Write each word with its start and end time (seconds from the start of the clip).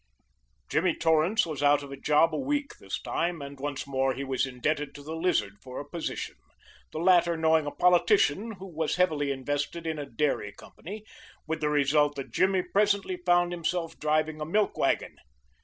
Jimmy 0.67 0.95
Torrance 0.95 1.45
was 1.45 1.61
out 1.61 1.83
of 1.83 1.91
a 1.91 1.95
job 1.95 2.33
a 2.33 2.37
week 2.39 2.71
this 2.79 2.99
time, 2.99 3.39
and 3.39 3.59
once 3.59 3.85
more 3.85 4.15
he 4.15 4.23
was 4.23 4.47
indebted 4.47 4.95
to 4.95 5.03
the 5.03 5.13
Lizard 5.15 5.59
for 5.61 5.79
a 5.79 5.85
position, 5.87 6.37
the 6.91 6.97
latter 6.97 7.37
knowing 7.37 7.67
a 7.67 7.71
politician 7.71 8.53
who 8.53 8.65
was 8.65 8.95
heavily 8.95 9.31
interested 9.31 9.85
in 9.85 9.99
a 9.99 10.09
dairy 10.09 10.53
company, 10.53 11.03
with 11.45 11.61
the 11.61 11.69
result 11.69 12.15
that 12.15 12.31
Jimmy 12.33 12.63
presently 12.63 13.17
found 13.27 13.51
himself 13.51 13.99
driving 13.99 14.41
a 14.41 14.43
milk 14.43 14.75
wagon. 14.75 15.17